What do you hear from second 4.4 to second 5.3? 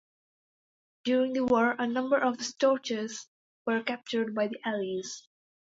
the Allies.